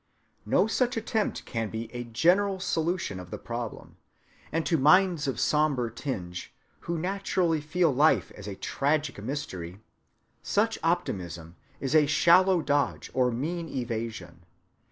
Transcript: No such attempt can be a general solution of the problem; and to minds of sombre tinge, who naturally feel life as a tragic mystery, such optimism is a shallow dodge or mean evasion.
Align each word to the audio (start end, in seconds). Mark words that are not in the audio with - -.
No 0.47 0.65
such 0.65 0.97
attempt 0.97 1.45
can 1.45 1.69
be 1.69 1.93
a 1.93 2.03
general 2.05 2.59
solution 2.59 3.19
of 3.19 3.29
the 3.29 3.37
problem; 3.37 3.97
and 4.51 4.65
to 4.65 4.75
minds 4.79 5.27
of 5.27 5.39
sombre 5.39 5.91
tinge, 5.91 6.51
who 6.89 6.97
naturally 6.97 7.61
feel 7.61 7.93
life 7.93 8.31
as 8.31 8.47
a 8.47 8.55
tragic 8.55 9.21
mystery, 9.21 9.79
such 10.41 10.79
optimism 10.83 11.55
is 11.79 11.93
a 11.93 12.07
shallow 12.07 12.63
dodge 12.63 13.11
or 13.13 13.29
mean 13.29 13.69
evasion. 13.69 14.43